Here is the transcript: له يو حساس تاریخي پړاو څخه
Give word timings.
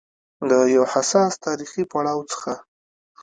له 0.49 0.59
يو 0.75 0.83
حساس 0.93 1.31
تاریخي 1.45 1.83
پړاو 1.91 2.21
څخه 2.31 2.53